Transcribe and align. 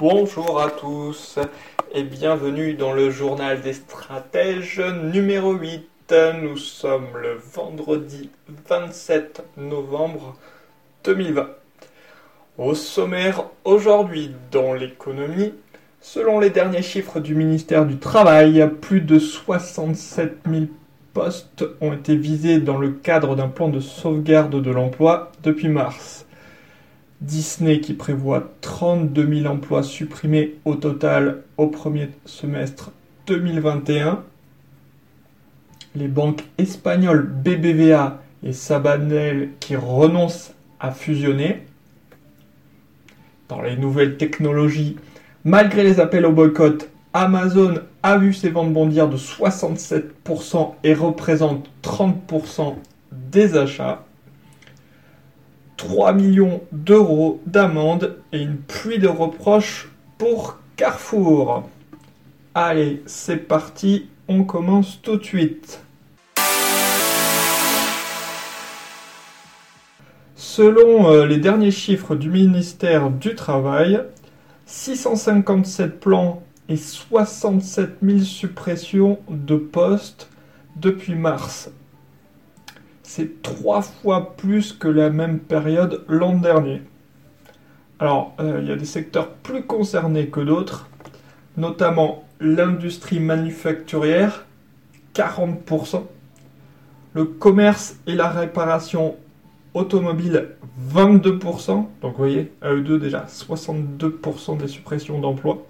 Bonjour 0.00 0.58
à 0.62 0.70
tous 0.70 1.38
et 1.92 2.04
bienvenue 2.04 2.72
dans 2.72 2.94
le 2.94 3.10
journal 3.10 3.60
des 3.60 3.74
stratèges 3.74 4.80
numéro 4.80 5.52
8. 5.52 6.14
Nous 6.40 6.56
sommes 6.56 7.08
le 7.20 7.38
vendredi 7.52 8.30
27 8.66 9.42
novembre 9.58 10.38
2020. 11.04 11.50
Au 12.56 12.74
sommaire 12.74 13.44
aujourd'hui 13.64 14.34
dans 14.50 14.72
l'économie, 14.72 15.52
selon 16.00 16.40
les 16.40 16.48
derniers 16.48 16.80
chiffres 16.80 17.20
du 17.20 17.34
ministère 17.34 17.84
du 17.84 17.98
Travail, 17.98 18.70
plus 18.80 19.02
de 19.02 19.18
67 19.18 20.38
000 20.50 20.64
postes 21.12 21.66
ont 21.82 21.92
été 21.92 22.16
visés 22.16 22.58
dans 22.58 22.78
le 22.78 22.88
cadre 22.88 23.36
d'un 23.36 23.48
plan 23.48 23.68
de 23.68 23.80
sauvegarde 23.80 24.62
de 24.62 24.70
l'emploi 24.70 25.30
depuis 25.42 25.68
mars. 25.68 26.24
Disney 27.20 27.80
qui 27.80 27.92
prévoit 27.92 28.50
32 28.62 29.42
000 29.42 29.52
emplois 29.52 29.82
supprimés 29.82 30.56
au 30.64 30.74
total 30.74 31.42
au 31.58 31.66
premier 31.66 32.08
semestre 32.24 32.92
2021. 33.26 34.22
Les 35.94 36.08
banques 36.08 36.44
espagnoles 36.56 37.26
BBVA 37.26 38.22
et 38.42 38.52
Sabanel 38.52 39.50
qui 39.60 39.76
renoncent 39.76 40.54
à 40.78 40.92
fusionner. 40.92 41.66
Dans 43.48 43.60
les 43.60 43.76
nouvelles 43.76 44.16
technologies, 44.16 44.96
malgré 45.44 45.82
les 45.82 46.00
appels 46.00 46.24
au 46.24 46.32
boycott, 46.32 46.88
Amazon 47.12 47.74
a 48.02 48.16
vu 48.16 48.32
ses 48.32 48.50
ventes 48.50 48.72
bondir 48.72 49.08
de 49.08 49.16
67% 49.16 50.74
et 50.84 50.94
représente 50.94 51.68
30% 51.82 52.76
des 53.12 53.56
achats. 53.56 54.04
3 55.80 56.12
millions 56.12 56.60
d'euros 56.72 57.40
d'amende 57.46 58.18
et 58.32 58.42
une 58.42 58.58
pluie 58.58 58.98
de 58.98 59.08
reproches 59.08 59.88
pour 60.18 60.58
Carrefour. 60.76 61.70
Allez, 62.54 63.02
c'est 63.06 63.38
parti, 63.38 64.10
on 64.28 64.44
commence 64.44 65.00
tout 65.00 65.16
de 65.16 65.24
suite. 65.24 65.80
Selon 70.36 71.10
euh, 71.10 71.24
les 71.24 71.38
derniers 71.38 71.70
chiffres 71.70 72.14
du 72.14 72.28
ministère 72.28 73.08
du 73.08 73.34
Travail, 73.34 74.02
657 74.66 75.98
plans 75.98 76.42
et 76.68 76.76
67 76.76 77.96
000 78.02 78.18
suppressions 78.18 79.18
de 79.30 79.56
postes 79.56 80.28
depuis 80.76 81.14
mars 81.14 81.70
c'est 83.10 83.42
trois 83.42 83.82
fois 83.82 84.36
plus 84.36 84.72
que 84.72 84.86
la 84.86 85.10
même 85.10 85.40
période 85.40 86.04
l'an 86.06 86.36
dernier. 86.36 86.80
Alors, 87.98 88.34
euh, 88.38 88.60
il 88.62 88.68
y 88.68 88.72
a 88.72 88.76
des 88.76 88.84
secteurs 88.84 89.30
plus 89.30 89.64
concernés 89.64 90.28
que 90.28 90.38
d'autres, 90.38 90.88
notamment 91.56 92.22
l'industrie 92.38 93.18
manufacturière, 93.18 94.46
40%, 95.16 96.04
le 97.14 97.24
commerce 97.24 97.96
et 98.06 98.14
la 98.14 98.28
réparation 98.28 99.16
automobile, 99.74 100.50
22%, 100.94 101.66
donc 101.68 102.12
vous 102.12 102.16
voyez, 102.16 102.52
à 102.62 102.70
eux 102.70 102.80
deux 102.80 103.00
déjà, 103.00 103.26
62% 103.28 104.56
des 104.56 104.68
suppressions 104.68 105.18
d'emplois. 105.18 105.66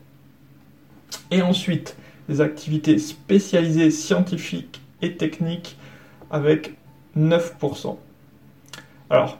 Et 1.30 1.40
ensuite, 1.40 1.96
les 2.28 2.42
activités 2.42 2.98
spécialisées 2.98 3.90
scientifiques 3.90 4.82
et 5.00 5.16
techniques 5.16 5.78
avec 6.30 6.74
9%. 7.16 7.96
Alors, 9.10 9.38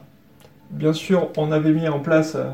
bien 0.69 0.93
sûr, 0.93 1.29
on 1.37 1.51
avait 1.51 1.71
mis 1.71 1.87
en 1.87 1.99
place 1.99 2.35
euh, 2.35 2.51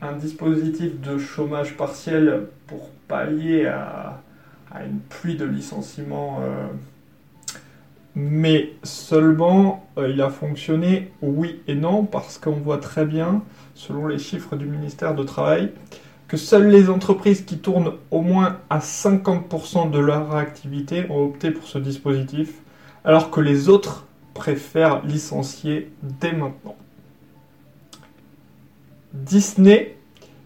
un 0.00 0.12
dispositif 0.12 1.00
de 1.00 1.18
chômage 1.18 1.76
partiel 1.76 2.48
pour 2.66 2.90
pallier 3.08 3.66
à, 3.66 4.20
une 4.84 4.98
pluie 5.00 5.36
de 5.36 5.46
licenciements, 5.46 6.40
euh, 6.42 6.66
mais 8.14 8.72
seulement 8.82 9.88
euh, 9.96 10.10
il 10.10 10.20
a 10.20 10.28
fonctionné 10.28 11.12
oui 11.22 11.62
et 11.66 11.74
non, 11.74 12.04
parce 12.04 12.36
qu'on 12.36 12.52
voit 12.52 12.76
très 12.76 13.06
bien, 13.06 13.42
selon 13.74 14.06
les 14.06 14.18
chiffres 14.18 14.54
du 14.54 14.66
ministère 14.66 15.14
du 15.14 15.24
Travail, 15.24 15.72
que 16.28 16.36
seules 16.36 16.68
les 16.68 16.90
entreprises 16.90 17.42
qui 17.42 17.58
tournent 17.58 17.92
au 18.10 18.20
moins 18.20 18.58
à 18.68 18.80
50% 18.80 19.90
de 19.90 19.98
leur 19.98 20.34
activité 20.34 21.06
ont 21.08 21.24
opté 21.24 21.50
pour 21.50 21.66
ce 21.66 21.78
dispositif, 21.78 22.52
alors 23.04 23.30
que 23.30 23.40
les 23.40 23.68
autres 23.68 24.06
préfère 24.36 25.04
licencier 25.04 25.90
dès 26.02 26.32
maintenant. 26.32 26.76
Disney, 29.12 29.96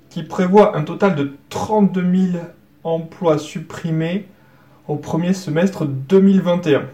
qui 0.09 0.23
prévoit 0.23 0.77
un 0.77 0.85
total 0.85 1.17
de 1.17 1.33
32 1.49 2.31
000 2.33 2.45
emplois 2.85 3.39
supprimés 3.39 4.27
au 4.89 4.97
premier 4.97 5.35
semestre 5.35 5.87
2021. 5.87 6.85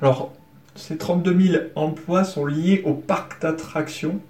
Alors, 0.00 0.32
ces 0.74 0.96
32 0.96 1.40
000 1.40 1.64
emplois 1.76 2.24
sont 2.24 2.46
liés 2.46 2.82
au 2.84 2.94
parc 2.94 3.40
d'attractions, 3.42 4.20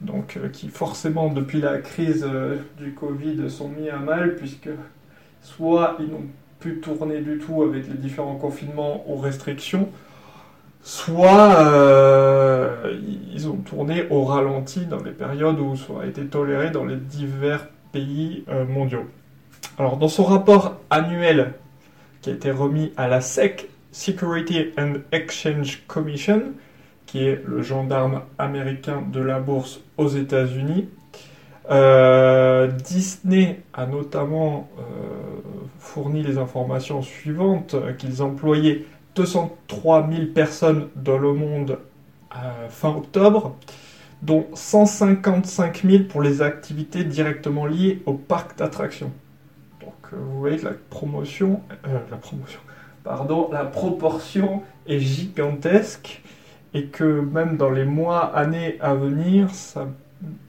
donc 0.00 0.36
euh, 0.36 0.48
qui 0.48 0.68
forcément 0.68 1.30
depuis 1.30 1.60
la 1.60 1.78
crise 1.78 2.26
euh, 2.26 2.56
du 2.78 2.94
Covid 2.94 3.50
sont 3.50 3.68
mis 3.68 3.90
à 3.90 3.98
mal 3.98 4.36
puisque 4.36 4.70
soit 5.42 5.96
ils 6.00 6.06
n'ont 6.06 6.26
pu 6.58 6.80
tourner 6.80 7.20
du 7.20 7.38
tout 7.38 7.62
avec 7.62 7.86
les 7.86 7.94
différents 7.94 8.36
confinements 8.36 9.04
ou 9.08 9.16
restrictions, 9.16 9.88
soit 10.88 11.54
euh, 11.60 12.98
ils 13.34 13.46
ont 13.46 13.58
tourné 13.58 14.06
au 14.08 14.24
ralenti 14.24 14.86
dans 14.86 15.02
les 15.02 15.10
périodes 15.10 15.60
où 15.60 15.76
ça 15.76 15.92
a 16.02 16.06
été 16.06 16.24
toléré 16.24 16.70
dans 16.70 16.86
les 16.86 16.96
divers 16.96 17.68
pays 17.92 18.42
euh, 18.48 18.64
mondiaux. 18.64 19.04
Alors 19.78 19.98
dans 19.98 20.08
son 20.08 20.24
rapport 20.24 20.80
annuel 20.88 21.52
qui 22.22 22.30
a 22.30 22.32
été 22.32 22.50
remis 22.50 22.90
à 22.96 23.06
la 23.06 23.20
SEC, 23.20 23.68
Security 23.92 24.68
and 24.78 24.94
Exchange 25.12 25.82
Commission, 25.86 26.54
qui 27.04 27.22
est 27.22 27.42
le 27.46 27.60
gendarme 27.60 28.22
américain 28.38 29.02
de 29.12 29.20
la 29.20 29.40
bourse 29.40 29.80
aux 29.98 30.08
États-Unis, 30.08 30.88
euh, 31.70 32.66
Disney 32.66 33.60
a 33.74 33.84
notamment 33.84 34.70
fourni 35.78 36.22
les 36.22 36.38
informations 36.38 37.02
suivantes 37.02 37.76
qu'ils 37.98 38.22
employaient 38.22 38.86
203 39.18 40.08
000 40.10 40.26
personnes 40.32 40.88
dans 40.94 41.18
le 41.18 41.32
monde 41.32 41.78
fin 42.68 42.90
octobre, 42.90 43.56
dont 44.22 44.46
155 44.54 45.82
000 45.84 46.04
pour 46.04 46.22
les 46.22 46.42
activités 46.42 47.04
directement 47.04 47.66
liées 47.66 48.02
au 48.06 48.14
parc 48.14 48.56
d'attractions. 48.58 49.12
Donc 49.80 49.94
euh, 50.12 50.16
vous 50.16 50.38
voyez 50.38 50.56
que 50.56 50.66
la 50.66 50.74
promotion, 50.90 51.62
euh, 51.86 51.98
la 52.10 52.16
promotion, 52.16 52.60
pardon, 53.04 53.48
la 53.52 53.64
proportion 53.64 54.62
est 54.86 54.98
gigantesque 54.98 56.22
et 56.74 56.86
que 56.86 57.20
même 57.20 57.56
dans 57.56 57.70
les 57.70 57.84
mois, 57.84 58.24
années 58.36 58.76
à 58.80 58.94
venir, 58.94 59.50
ça, 59.50 59.88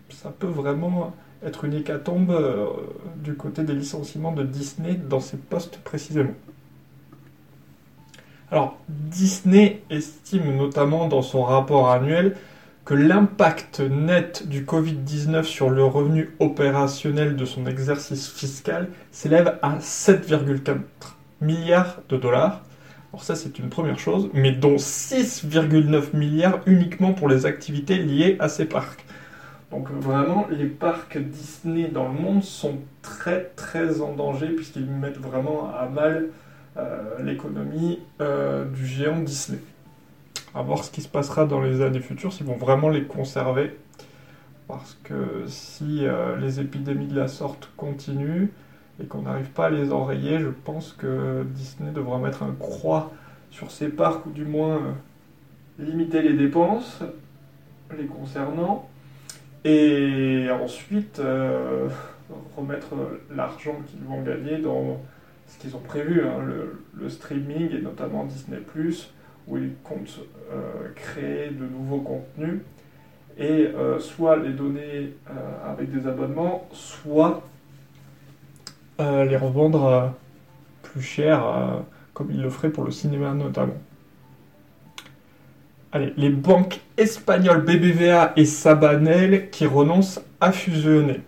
ça 0.09 0.31
peut 0.38 0.47
vraiment 0.47 1.13
être 1.44 1.66
une 1.66 1.74
hécatombe 1.74 2.31
euh, 2.31 2.68
du 3.15 3.36
côté 3.36 3.63
des 3.63 3.74
licenciements 3.74 4.33
de 4.33 4.44
Disney 4.44 4.95
dans 4.95 5.22
ces 5.22 5.38
postes 5.38 5.80
précisément. 5.80 6.33
Alors, 8.51 8.78
Disney 8.90 9.84
estime 9.92 10.57
notamment 10.57 11.07
dans 11.07 11.22
son 11.22 11.44
rapport 11.44 11.92
annuel 11.92 12.36
que 12.84 12.96
l'impact 12.96 13.81
net 13.81 14.48
du 14.48 14.66
Covid-19 14.66 15.44
sur 15.44 15.69
le 15.69 15.84
revenu 15.84 16.31
opérationnel 16.40 17.36
de 17.36 17.46
son 17.46 17.68
exercice 17.68 18.28
fiscal 18.28 18.90
s'élève 19.12 19.60
à 19.62 19.78
7,4 19.78 20.78
milliards 21.42 21.98
de 22.10 22.18
dollars. 22.18 22.63
Alors 23.13 23.24
ça 23.24 23.36
c'est 23.36 23.60
une 23.60 23.69
première 23.69 24.00
chose, 24.00 24.31
mais 24.34 24.51
dont 24.51 24.78
6,9 24.78 26.16
milliards 26.16 26.60
uniquement 26.66 27.13
pour 27.13 27.30
les 27.30 27.46
activités 27.46 28.00
liées 28.00 28.36
à 28.40 28.50
ces 28.50 28.66
parcs. 28.66 29.06
Donc 29.69 29.92
vraiment, 29.92 30.48
les 30.50 30.66
parcs 30.66 31.19
Disney 31.19 31.88
dans 31.90 32.07
le 32.07 32.19
monde 32.19 32.44
sont 32.44 32.80
très 33.04 33.51
très 33.56 34.01
en 34.01 34.13
danger 34.13 34.48
puisqu'ils 34.48 34.90
mettent 34.90 35.19
vraiment 35.19 35.72
à 35.72 35.88
mal 35.88 36.30
l'économie 37.19 37.99
euh, 38.21 38.65
du 38.65 38.85
géant 38.85 39.19
Disney. 39.19 39.59
À 40.55 40.61
voir 40.61 40.83
ce 40.83 40.91
qui 40.91 41.01
se 41.01 41.07
passera 41.07 41.45
dans 41.45 41.61
les 41.61 41.81
années 41.81 41.99
futures, 41.99 42.33
s'ils 42.33 42.45
vont 42.45 42.57
vraiment 42.57 42.89
les 42.89 43.03
conserver 43.03 43.75
parce 44.69 44.99
que 45.03 45.45
si 45.47 46.05
euh, 46.05 46.37
les 46.37 46.59
épidémies 46.59 47.07
de 47.07 47.15
la 47.15 47.27
sorte 47.27 47.71
continuent 47.75 48.49
et 49.01 49.07
qu'on 49.07 49.23
n'arrive 49.23 49.49
pas 49.49 49.65
à 49.65 49.69
les 49.71 49.91
enrayer, 49.91 50.39
je 50.39 50.49
pense 50.49 50.93
que 50.93 51.43
Disney 51.55 51.91
devra 51.91 52.19
mettre 52.19 52.43
un 52.43 52.53
croix 52.57 53.11
sur 53.49 53.71
ses 53.71 53.89
parcs 53.89 54.27
ou 54.27 54.29
du 54.29 54.45
moins 54.45 54.75
euh, 54.75 54.91
limiter 55.79 56.21
les 56.21 56.33
dépenses 56.33 57.01
les 57.97 58.05
concernant 58.05 58.87
et 59.65 60.47
ensuite 60.51 61.17
euh, 61.17 61.87
remettre 62.55 62.93
l'argent 63.35 63.75
qu'ils 63.87 64.03
vont 64.07 64.21
gagner 64.21 64.59
dans 64.59 65.01
ce 65.50 65.57
qu'ils 65.60 65.75
ont 65.75 65.81
prévu, 65.81 66.24
hein, 66.24 66.40
le, 66.46 67.10
streaming 67.10 67.75
et 67.75 67.81
notamment 67.81 68.25
Disney⁇ 68.25 68.60
où 69.48 69.57
ils 69.57 69.74
comptent 69.84 70.19
créer 70.96 71.50
de 71.50 71.66
nouveaux 71.66 72.01
contenus 72.01 72.62
et 73.40 73.72
euh, 73.74 74.00
soit 74.00 74.36
les 74.36 74.51
donner 74.51 75.13
euh, 75.30 75.72
avec 75.72 75.92
des 75.92 76.07
abonnements, 76.07 76.68
soit 76.74 77.42
euh, 79.00 79.24
les 79.24 79.38
revendre 79.38 80.13
plus 80.84 81.01
cher, 81.01 81.42
comme 82.13 82.31
ils 82.31 82.42
le 82.42 82.50
feraient 82.50 82.69
pour 82.69 82.84
le 82.84 82.92
cinéma 82.92 83.34
notamment. 83.34 83.78
Allez, 85.92 86.13
les 86.18 86.30
banques 86.30 86.81
espagnoles 86.98 87.63
BBVA 87.63 88.34
et 88.36 88.46
Sabanel 88.46 89.50
qui 89.50 89.66
renoncent 89.66 90.22
à 90.42 90.51
fusionner. 90.51 91.22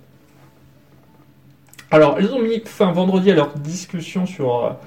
Alors, 1.94 2.22
ils 2.22 2.32
ont 2.32 2.42
mis 2.42 2.62
fin 2.64 2.94
vendredi 2.94 3.32
à 3.32 3.36
leur 3.36 3.54
discussion 3.54 4.26
sur 4.26 4.78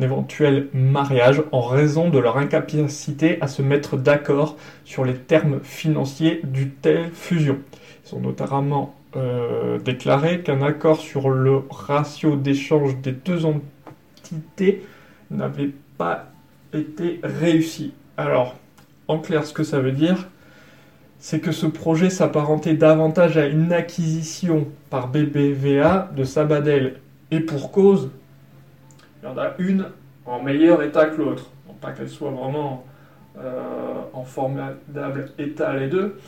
éventuel 0.00 0.68
mariage 0.72 1.42
en 1.50 1.62
raison 1.62 2.10
de 2.10 2.18
leur 2.20 2.36
incapacité 2.36 3.38
à 3.40 3.48
se 3.48 3.60
mettre 3.60 3.96
d'accord 3.96 4.56
sur 4.84 5.04
les 5.04 5.14
termes 5.14 5.58
financiers 5.64 6.40
d'une 6.44 6.70
telle 6.70 7.10
fusion. 7.12 7.58
Ils 8.06 8.14
ont 8.14 8.20
notamment 8.20 8.94
euh, 9.16 9.78
déclaré 9.78 10.42
qu'un 10.42 10.62
accord 10.62 11.00
sur 11.00 11.28
le 11.28 11.62
ratio 11.70 12.36
d'échange 12.36 12.96
des 12.98 13.12
deux 13.12 13.46
entités 13.46 14.84
n'avait 15.32 15.72
pas 15.98 16.26
été 16.72 17.20
réussi. 17.24 17.94
Alors, 18.16 18.54
en 19.08 19.18
clair, 19.18 19.44
ce 19.44 19.52
que 19.52 19.64
ça 19.64 19.80
veut 19.80 19.92
dire, 19.92 20.28
c'est 21.18 21.40
que 21.40 21.52
ce 21.52 21.66
projet 21.66 22.10
s'apparentait 22.10 22.74
davantage 22.74 23.36
à 23.38 23.46
une 23.46 23.72
acquisition 23.72 24.68
par 24.90 25.08
BBVA 25.08 26.10
de 26.14 26.24
Sabadell. 26.24 27.00
Et 27.30 27.40
pour 27.40 27.72
cause, 27.72 28.10
il 29.22 29.26
y 29.26 29.32
en 29.32 29.38
a 29.38 29.54
une 29.58 29.86
en 30.26 30.42
meilleur 30.42 30.82
état 30.82 31.06
que 31.06 31.20
l'autre. 31.20 31.50
Pas 31.80 31.92
qu'elle 31.92 32.08
soit 32.08 32.30
vraiment 32.30 32.84
euh, 33.38 34.00
en 34.12 34.22
formidable 34.22 35.30
état 35.38 35.74
les 35.74 35.88
deux, 35.88 36.18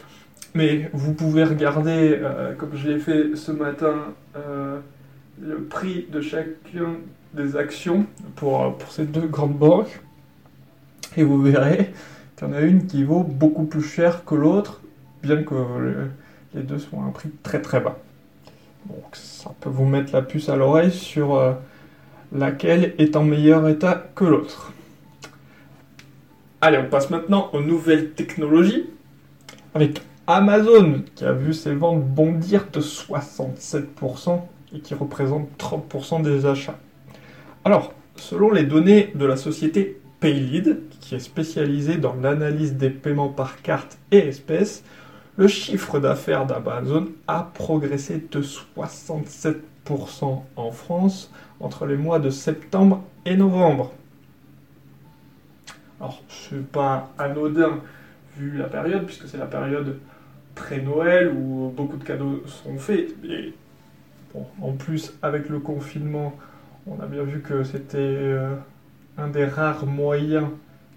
mais 0.54 0.90
vous 0.92 1.14
pouvez 1.14 1.44
regarder, 1.44 2.18
euh, 2.20 2.52
comme 2.54 2.74
je 2.74 2.88
l'ai 2.88 2.98
fait 2.98 3.36
ce 3.36 3.52
matin, 3.52 4.14
euh, 4.36 4.80
le 5.40 5.62
prix 5.62 6.06
de 6.10 6.20
chacune 6.20 6.96
des 7.32 7.56
actions 7.56 8.06
pour, 8.34 8.76
pour 8.76 8.90
ces 8.90 9.04
deux 9.04 9.26
grandes 9.28 9.56
banques, 9.56 10.00
et 11.16 11.22
vous 11.22 11.40
verrez 11.40 11.92
y 12.40 12.44
en 12.44 12.52
a 12.52 12.60
une 12.60 12.86
qui 12.86 13.04
vaut 13.04 13.22
beaucoup 13.22 13.64
plus 13.64 13.82
cher 13.82 14.24
que 14.24 14.34
l'autre, 14.34 14.80
bien 15.22 15.42
que 15.42 15.54
les 16.54 16.62
deux 16.62 16.78
soient 16.78 17.00
à 17.00 17.02
un 17.02 17.10
prix 17.10 17.30
très 17.42 17.60
très 17.62 17.80
bas. 17.80 17.98
Donc 18.86 19.04
ça 19.14 19.50
peut 19.60 19.70
vous 19.70 19.86
mettre 19.86 20.12
la 20.12 20.22
puce 20.22 20.48
à 20.48 20.56
l'oreille 20.56 20.92
sur 20.92 21.56
laquelle 22.32 22.94
est 22.98 23.16
en 23.16 23.24
meilleur 23.24 23.66
état 23.68 24.06
que 24.14 24.24
l'autre. 24.24 24.72
Allez, 26.60 26.78
on 26.78 26.88
passe 26.88 27.10
maintenant 27.10 27.50
aux 27.52 27.60
nouvelles 27.60 28.12
technologies, 28.12 28.86
avec 29.74 30.02
Amazon 30.26 31.02
qui 31.14 31.24
a 31.24 31.32
vu 31.32 31.54
ses 31.54 31.74
ventes 31.74 32.04
bondir 32.04 32.66
de 32.72 32.80
67% 32.80 34.40
et 34.74 34.80
qui 34.80 34.94
représente 34.94 35.48
30% 35.58 36.22
des 36.22 36.46
achats. 36.46 36.78
Alors, 37.64 37.92
selon 38.16 38.50
les 38.50 38.64
données 38.64 39.12
de 39.14 39.24
la 39.26 39.36
société 39.36 40.00
Paylead, 40.20 40.80
qui 41.00 41.14
est 41.14 41.20
spécialisée 41.20 41.96
dans 41.96 42.14
l'analyse 42.14 42.74
des 42.74 42.90
paiements 42.90 43.28
par 43.28 43.62
carte 43.62 43.98
et 44.10 44.18
espèces, 44.18 44.82
le 45.36 45.48
chiffre 45.48 45.98
d'affaires 46.00 46.46
d'Amazon 46.46 47.08
a 47.26 47.50
progressé 47.54 48.24
de 48.30 48.42
67% 48.42 49.60
en 50.56 50.70
France 50.70 51.30
entre 51.60 51.86
les 51.86 51.96
mois 51.96 52.18
de 52.18 52.30
septembre 52.30 53.04
et 53.24 53.36
novembre. 53.36 53.92
Alors, 56.00 56.22
n'est 56.52 56.58
pas 56.60 57.10
anodin 57.19 57.80
vu 58.36 58.56
la 58.56 58.64
période, 58.64 59.04
puisque 59.06 59.28
c'est 59.28 59.38
la 59.38 59.46
période 59.46 59.98
pré-Noël 60.54 61.32
où 61.34 61.72
beaucoup 61.74 61.96
de 61.96 62.04
cadeaux 62.04 62.42
sont 62.46 62.78
faits. 62.78 63.14
Et 63.28 63.54
en 64.60 64.72
plus, 64.72 65.14
avec 65.22 65.48
le 65.48 65.58
confinement, 65.58 66.34
on 66.86 67.00
a 67.00 67.06
bien 67.06 67.22
vu 67.22 67.40
que 67.40 67.64
c'était 67.64 67.98
euh, 67.98 68.54
un 69.18 69.28
des 69.28 69.44
rares 69.44 69.86
moyens 69.86 70.48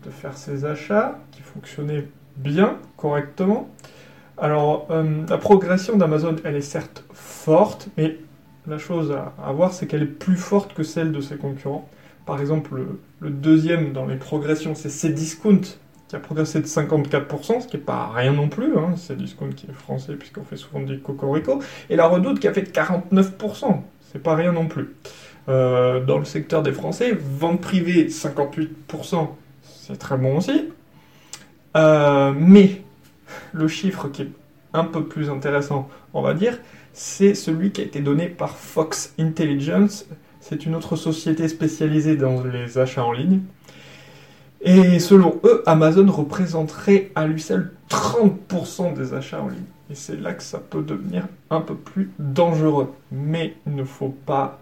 de 0.05 0.09
faire 0.09 0.37
ces 0.37 0.65
achats 0.65 1.19
qui 1.31 1.41
fonctionnait 1.41 2.07
bien, 2.37 2.77
correctement. 2.97 3.69
Alors, 4.37 4.87
euh, 4.89 5.25
la 5.27 5.37
progression 5.37 5.97
d'Amazon, 5.97 6.37
elle 6.45 6.55
est 6.55 6.61
certes 6.61 7.03
forte, 7.13 7.89
mais 7.97 8.17
la 8.67 8.77
chose 8.77 9.11
à, 9.11 9.51
voir, 9.51 9.73
c'est 9.73 9.87
qu'elle 9.87 10.03
est 10.03 10.05
plus 10.05 10.37
forte 10.37 10.73
que 10.73 10.83
celle 10.83 11.11
de 11.11 11.21
ses 11.21 11.35
concurrents. 11.35 11.89
Par 12.25 12.39
exemple, 12.39 12.79
le, 13.19 13.29
deuxième 13.29 13.91
dans 13.91 14.05
les 14.05 14.15
progressions, 14.15 14.75
c'est 14.75 14.89
Cdiscount, 14.89 15.61
qui 16.07 16.15
a 16.15 16.19
progressé 16.19 16.61
de 16.61 16.67
54%, 16.67 17.61
ce 17.61 17.67
qui 17.67 17.77
n'est 17.77 17.83
pas 17.83 18.11
rien 18.13 18.31
non 18.31 18.47
plus. 18.47 18.77
Hein. 18.77 18.95
Cdiscount 18.95 19.49
qui 19.49 19.67
est 19.67 19.73
français, 19.73 20.15
puisqu'on 20.15 20.43
fait 20.43 20.57
souvent 20.57 20.81
des 20.81 20.99
cocorico. 20.99 21.59
Et 21.89 21.95
la 21.95 22.07
Redoute 22.07 22.39
qui 22.39 22.47
a 22.47 22.53
fait 22.53 22.71
49%, 22.71 23.81
c'est 24.11 24.23
pas 24.23 24.35
rien 24.35 24.51
non 24.51 24.67
plus. 24.67 24.95
Euh, 25.49 26.03
dans 26.05 26.19
le 26.19 26.25
secteur 26.25 26.61
des 26.61 26.71
Français, 26.71 27.17
vente 27.19 27.59
privée 27.59 28.07
58%, 28.07 29.29
c'est 29.63 29.97
très 29.97 30.15
bon 30.15 30.37
aussi. 30.37 30.65
Euh, 31.75 32.33
mais 32.37 32.83
le 33.53 33.67
chiffre 33.67 34.09
qui 34.09 34.23
est 34.23 34.31
un 34.73 34.83
peu 34.83 35.05
plus 35.05 35.31
intéressant, 35.31 35.89
on 36.13 36.21
va 36.21 36.35
dire, 36.35 36.59
c'est 36.93 37.33
celui 37.33 37.71
qui 37.71 37.81
a 37.81 37.83
été 37.83 37.99
donné 37.99 38.27
par 38.27 38.57
Fox 38.57 39.15
Intelligence. 39.19 40.05
C'est 40.39 40.67
une 40.67 40.75
autre 40.75 40.95
société 40.95 41.47
spécialisée 41.47 42.15
dans 42.15 42.43
les 42.43 42.77
achats 42.77 43.03
en 43.03 43.11
ligne. 43.11 43.41
Et 44.61 44.99
selon 44.99 45.39
eux, 45.45 45.63
Amazon 45.65 46.11
représenterait 46.11 47.11
à 47.15 47.25
lui 47.25 47.41
seul 47.41 47.71
30% 47.89 48.93
des 48.93 49.15
achats 49.15 49.41
en 49.41 49.47
ligne. 49.47 49.59
Et 49.89 49.95
c'est 49.95 50.19
là 50.19 50.33
que 50.33 50.43
ça 50.43 50.59
peut 50.59 50.83
devenir 50.83 51.27
un 51.49 51.61
peu 51.61 51.73
plus 51.75 52.11
dangereux. 52.19 52.93
Mais 53.11 53.55
il 53.65 53.75
ne 53.75 53.83
faut 53.83 54.15
pas 54.25 54.59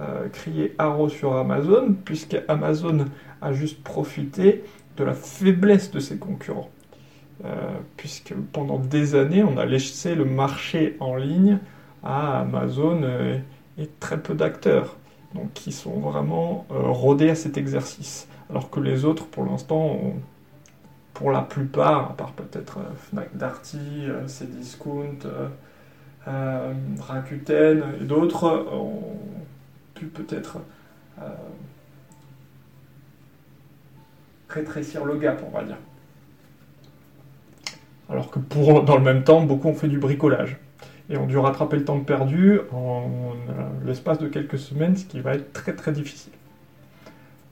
euh, 0.00 0.28
crier 0.28 0.76
haro 0.78 1.08
sur 1.08 1.34
Amazon, 1.34 1.96
puisque 2.04 2.36
Amazon 2.46 3.06
a 3.42 3.52
juste 3.52 3.82
profité 3.82 4.62
de 4.96 5.02
la 5.02 5.12
faiblesse 5.12 5.90
de 5.90 5.98
ses 5.98 6.18
concurrents. 6.18 6.70
Euh, 7.44 7.54
puisque 7.96 8.32
pendant 8.52 8.78
des 8.78 9.16
années, 9.16 9.42
on 9.42 9.56
a 9.58 9.66
laissé 9.66 10.14
le 10.14 10.24
marché 10.24 10.96
en 11.00 11.16
ligne 11.16 11.58
à 12.04 12.40
Amazon 12.40 13.00
euh, 13.02 13.38
et 13.76 13.88
très 13.98 14.18
peu 14.18 14.34
d'acteurs, 14.34 14.96
donc 15.34 15.52
qui 15.52 15.72
sont 15.72 15.98
vraiment 15.98 16.64
rodés 16.70 17.30
à 17.30 17.34
cet 17.34 17.56
exercice. 17.56 18.28
Alors 18.50 18.70
que 18.70 18.78
les 18.78 19.04
autres, 19.04 19.26
pour 19.26 19.44
l'instant, 19.46 19.98
pour 21.12 21.32
la 21.32 21.42
plupart, 21.42 22.10
à 22.10 22.16
part 22.16 22.32
peut-être 22.32 22.78
Fnac 23.10 23.36
Darty, 23.36 24.06
Cdiscount, 24.26 25.26
Rakuten 26.24 27.82
et 28.00 28.04
d'autres, 28.04 28.66
ont 28.72 29.37
peut-être 30.06 30.58
rétrécir 34.48 35.04
le 35.04 35.16
gap, 35.16 35.42
on 35.46 35.50
va 35.50 35.64
dire 35.64 35.76
alors 38.10 38.30
que 38.30 38.38
pour, 38.38 38.82
dans 38.84 38.96
le 38.96 39.02
même 39.02 39.22
temps, 39.22 39.42
beaucoup 39.42 39.68
ont 39.68 39.74
fait 39.74 39.88
du 39.88 39.98
bricolage 39.98 40.56
et 41.10 41.16
ont 41.16 41.26
dû 41.26 41.38
rattraper 41.38 41.76
le 41.76 41.84
temps 41.84 42.00
perdu 42.00 42.60
en 42.72 43.02
euh, 43.02 43.86
l'espace 43.86 44.18
de 44.18 44.28
quelques 44.28 44.58
semaines, 44.58 44.96
ce 44.96 45.04
qui 45.04 45.20
va 45.20 45.34
être 45.34 45.52
très 45.52 45.74
très 45.74 45.92
difficile. 45.92 46.32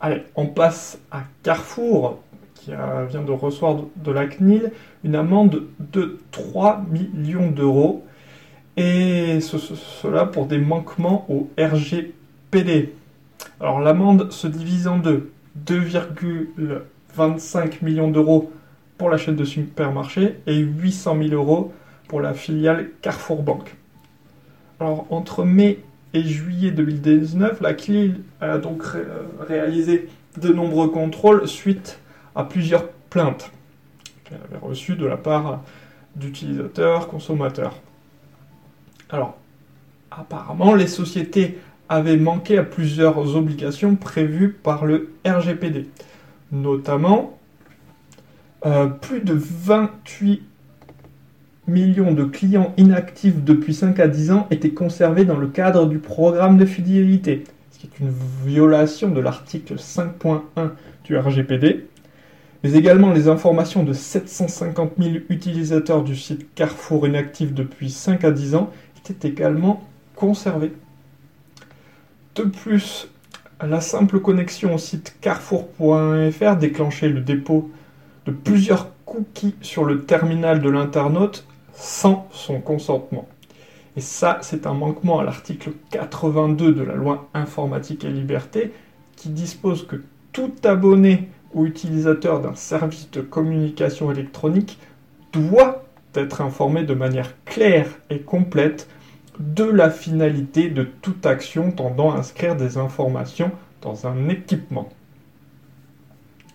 Allez, 0.01 0.25
on 0.35 0.47
passe 0.47 0.99
à 1.11 1.23
Carrefour, 1.43 2.23
qui 2.55 2.73
vient 3.09 3.23
de 3.23 3.33
recevoir 3.33 3.77
de 3.97 4.11
la 4.11 4.27
CNIL 4.27 4.73
une 5.05 5.15
amende 5.15 5.65
de 5.79 6.19
3 6.33 6.85
millions 6.91 7.51
d'euros, 7.51 8.05
et 8.77 9.41
cela 9.41 10.27
pour 10.27 10.47
des 10.47 10.59
manquements 10.59 11.25
au 11.31 11.49
RGPD. 11.59 12.13
Alors 13.61 13.81
l'amende 13.81 14.33
se 14.33 14.47
divise 14.47 14.89
en 14.89 14.97
deux, 14.99 15.31
2,25 15.67 17.85
millions 17.85 18.11
d'euros 18.11 18.51
pour 18.97 19.11
la 19.11 19.19
chaîne 19.19 19.37
de 19.37 19.45
supermarché 19.45 20.37
et 20.47 20.57
800 20.57 21.19
000 21.29 21.35
euros 21.35 21.75
pour 22.09 22.21
la 22.21 22.35
filiale 22.35 22.91
Carrefour 23.03 23.43
Bank. 23.43 23.75
Alors, 24.81 25.07
entre 25.11 25.45
mai 25.45 25.81
et 26.15 26.23
juillet 26.23 26.71
2019, 26.71 27.61
la 27.61 27.75
CNIL 27.75 28.23
a 28.41 28.59
donc 28.59 28.85
réalisé 29.41 30.09
de 30.41 30.53
nombreux 30.53 30.89
contrôles 30.89 31.49
suite 31.49 31.99
à 32.35 32.45
plusieurs 32.45 32.89
plaintes 33.11 33.51
qu'elle 34.25 34.39
avait 34.51 34.65
reçues 34.65 34.97
de 34.97 35.07
la 35.07 35.17
part 35.17 35.63
d'utilisateurs, 36.15 37.09
consommateurs. 37.09 37.75
Alors, 39.11 39.37
apparemment, 40.11 40.75
les 40.75 40.87
sociétés 40.87 41.59
avaient 41.89 42.17
manqué 42.17 42.59
à 42.59 42.63
plusieurs 42.63 43.37
obligations 43.37 43.97
prévues 43.97 44.51
par 44.51 44.85
le 44.85 45.13
RGPD, 45.27 45.87
notamment 46.53 47.39
euh, 48.65 48.87
plus 48.87 49.21
de 49.21 49.35
28 49.35 50.43
millions 51.69 52.13
de 52.13 52.25
clients 52.25 52.73
inactifs 52.77 53.43
depuis 53.43 53.75
5 53.75 53.99
à 54.01 54.09
10 54.09 54.31
ans 54.33 54.47
étaient 54.51 54.71
conservés 54.71 55.25
dans 55.25 55.37
le 55.37 55.49
cadre 55.49 55.87
du 55.87 55.99
programme 55.99 56.59
de 56.59 56.65
fidélité, 56.65 57.45
ce 57.71 57.79
qui 57.79 57.87
est 57.87 58.01
une 58.01 58.13
violation 58.45 59.11
de 59.11 59.21
l'article 59.21 59.75
5.1 59.75 60.71
du 61.05 61.17
RGPD, 61.17 61.87
mais 62.63 62.73
également 62.73 63.13
les 63.13 63.29
informations 63.29 63.83
de 63.83 63.93
750 63.93 64.93
000 64.99 65.17
utilisateurs 65.29 66.03
du 66.03 66.17
site 66.17 66.55
Carrefour 66.55 67.07
inactifs 67.07 67.53
depuis 67.53 67.91
5 67.91 68.25
à 68.25 68.31
10 68.31 68.55
ans 68.55 68.71
étaient 69.11 69.29
également 69.29 69.83
conservées. 70.15 70.73
De 72.37 72.43
plus, 72.43 73.09
la 73.67 73.81
simple 73.81 74.21
connexion 74.21 74.75
au 74.75 74.79
site 74.79 75.17
carrefour.fr 75.23 76.57
déclenchait 76.57 77.09
le 77.09 77.23
dépôt 77.23 77.71
de 78.27 78.31
plusieurs 78.31 78.89
cookies 79.07 79.55
sur 79.63 79.85
le 79.85 80.05
terminal 80.05 80.61
de 80.61 80.69
l'internaute 80.69 81.47
sans 81.73 82.29
son 82.33 82.61
consentement. 82.61 83.27
Et 83.97 84.03
ça, 84.03 84.39
c'est 84.43 84.67
un 84.67 84.75
manquement 84.75 85.19
à 85.19 85.25
l'article 85.25 85.71
82 85.91 86.75
de 86.75 86.83
la 86.83 86.95
loi 86.95 87.27
informatique 87.33 88.05
et 88.05 88.11
liberté 88.11 88.71
qui 89.17 89.31
dispose 89.31 89.87
que 89.87 89.97
tout 90.35 90.53
abonné 90.63 91.31
ou 91.55 91.65
utilisateur 91.65 92.41
d'un 92.41 92.55
service 92.55 93.11
de 93.13 93.23
communication 93.23 94.13
électronique 94.13 94.79
doit 95.33 95.87
être 96.15 96.43
informé 96.43 96.83
de 96.83 96.93
manière 96.93 97.33
claire 97.47 97.89
et 98.11 98.19
complète 98.19 98.89
de 99.39 99.65
la 99.65 99.91
finalité 99.91 100.69
de 100.69 100.83
toute 100.83 101.27
action 101.27 101.71
tendant 101.71 102.13
à 102.13 102.19
inscrire 102.19 102.57
des 102.57 102.79
informations 102.79 103.51
dans 103.83 104.07
un 104.07 104.29
équipement. 104.29 104.89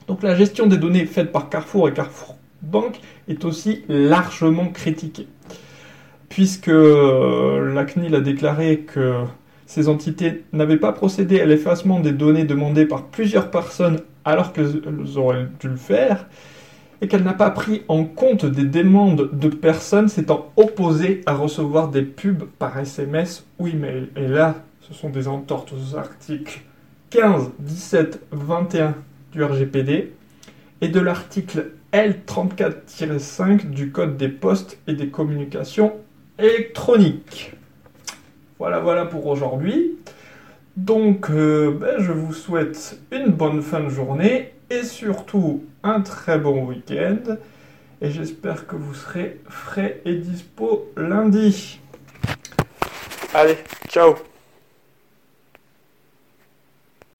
Donc 0.07 0.23
la 0.23 0.35
gestion 0.35 0.67
des 0.67 0.77
données 0.77 1.05
faite 1.05 1.31
par 1.31 1.49
Carrefour 1.49 1.87
et 1.87 1.93
Carrefour 1.93 2.37
Bank 2.61 2.99
est 3.27 3.45
aussi 3.45 3.83
largement 3.87 4.67
critiquée, 4.67 5.27
puisque 6.29 6.67
euh, 6.67 7.73
la 7.73 7.85
CNIL 7.85 8.13
a 8.15 8.21
déclaré 8.21 8.79
que 8.79 9.23
ces 9.65 9.87
entités 9.87 10.43
n'avaient 10.53 10.77
pas 10.77 10.91
procédé 10.91 11.39
à 11.39 11.45
l'effacement 11.45 11.99
des 11.99 12.11
données 12.11 12.43
demandées 12.43 12.85
par 12.85 13.05
plusieurs 13.05 13.49
personnes 13.49 14.01
alors 14.25 14.53
qu'elles 14.53 14.81
auraient 15.15 15.47
dû 15.59 15.69
le 15.69 15.77
faire, 15.77 16.27
et 17.01 17.07
qu'elle 17.07 17.23
n'a 17.23 17.33
pas 17.33 17.49
pris 17.49 17.83
en 17.87 18.05
compte 18.05 18.45
des 18.45 18.63
demandes 18.63 19.29
de 19.33 19.49
personnes 19.49 20.07
s'étant 20.07 20.51
opposées 20.55 21.21
à 21.25 21.33
recevoir 21.33 21.89
des 21.89 22.03
pubs 22.03 22.43
par 22.59 22.77
SMS 22.77 23.45
ou 23.59 23.67
email. 23.67 24.09
Et 24.15 24.27
là, 24.27 24.55
ce 24.81 24.93
sont 24.93 25.09
des 25.09 25.27
entortes 25.27 25.73
aux 25.73 25.97
articles 25.97 26.61
15, 27.09 27.51
17, 27.59 28.21
21 28.31 28.95
du 29.33 29.43
RGPD 29.43 30.13
et 30.81 30.87
de 30.87 30.99
l'article 30.99 31.71
L34-5 31.93 33.69
du 33.69 33.91
Code 33.91 34.17
des 34.17 34.29
postes 34.29 34.77
et 34.87 34.93
des 34.93 35.07
communications 35.07 35.93
électroniques. 36.39 37.53
Voilà, 38.59 38.79
voilà 38.79 39.05
pour 39.05 39.25
aujourd'hui. 39.25 39.97
Donc, 40.77 41.29
euh, 41.29 41.71
ben, 41.71 41.95
je 41.99 42.11
vous 42.11 42.33
souhaite 42.33 42.99
une 43.11 43.27
bonne 43.27 43.61
fin 43.61 43.81
de 43.81 43.89
journée 43.89 44.53
et 44.71 44.85
surtout 44.85 45.65
un 45.83 46.01
très 46.01 46.39
bon 46.39 46.65
week-end. 46.65 47.37
Et 48.01 48.09
j'espère 48.09 48.65
que 48.65 48.75
vous 48.75 48.95
serez 48.95 49.39
frais 49.47 50.01
et 50.05 50.15
dispo 50.15 50.89
lundi. 50.95 51.79
Allez, 53.33 53.57
ciao 53.89 54.15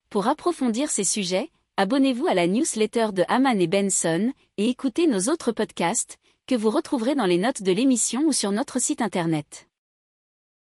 Pour 0.10 0.28
approfondir 0.28 0.90
ces 0.90 1.04
sujets, 1.04 1.50
abonnez-vous 1.78 2.28
à 2.28 2.34
la 2.34 2.48
newsletter 2.48 3.08
de 3.14 3.24
Haman 3.28 3.60
et 3.60 3.68
Benson 3.68 4.32
et 4.58 4.70
écoutez 4.70 5.08
nos 5.08 5.32
autres 5.32 5.52
podcasts 5.52 6.18
que 6.48 6.56
vous 6.56 6.70
retrouverez 6.70 7.16
dans 7.16 7.26
les 7.26 7.38
notes 7.38 7.64
de 7.64 7.72
l'émission 7.72 8.24
ou 8.26 8.32
sur 8.32 8.52
notre 8.52 8.80
site 8.80 9.02
internet. 9.02 9.68